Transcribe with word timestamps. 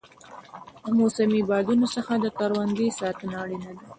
د 0.83 0.85
موسمي 0.99 1.41
بادونو 1.49 1.87
څخه 1.95 2.13
د 2.17 2.25
کروندې 2.39 2.87
ساتنه 2.99 3.35
اړینه 3.43 3.71
ده. 3.77 3.85